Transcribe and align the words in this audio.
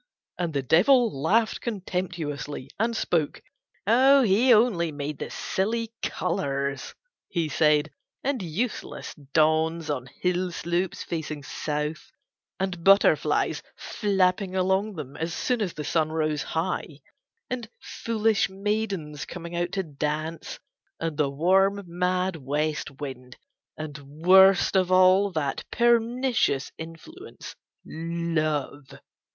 And 0.39 0.55
the 0.55 0.63
Devil 0.63 1.15
laughed 1.21 1.61
contemptuously 1.61 2.71
and 2.79 2.97
spoke. 2.97 3.43
"He 3.85 4.51
only 4.51 4.91
made 4.91 5.19
the 5.19 5.29
silly 5.29 5.93
colors," 6.01 6.95
he 7.29 7.47
said, 7.47 7.91
"and 8.23 8.41
useless 8.41 9.13
dawns 9.13 9.91
on 9.91 10.07
hill 10.07 10.49
slopes 10.51 11.03
facing 11.03 11.43
South, 11.43 12.11
and 12.59 12.83
butterflies 12.83 13.61
flapping 13.77 14.55
along 14.55 14.95
them 14.95 15.15
as 15.17 15.35
soon 15.35 15.61
as 15.61 15.73
the 15.75 15.83
sun 15.83 16.11
rose 16.11 16.41
high, 16.41 17.01
and 17.47 17.69
foolish 17.79 18.49
maidens 18.49 19.25
coming 19.25 19.55
out 19.55 19.71
to 19.73 19.83
dance, 19.83 20.57
and 20.99 21.15
the 21.15 21.29
warm 21.29 21.83
mad 21.85 22.37
West 22.37 22.89
wind, 22.99 23.37
and 23.77 23.99
worst 23.99 24.75
of 24.75 24.91
all 24.91 25.31
that 25.33 25.63
pernicious 25.69 26.71
influence 26.79 27.55
Love." 27.85 28.87